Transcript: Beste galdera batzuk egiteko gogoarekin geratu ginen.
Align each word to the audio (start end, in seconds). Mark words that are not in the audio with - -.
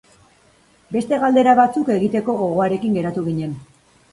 Beste 0.95 1.19
galdera 1.23 1.53
batzuk 1.61 1.91
egiteko 1.99 2.35
gogoarekin 2.41 2.99
geratu 2.99 3.29
ginen. 3.29 3.55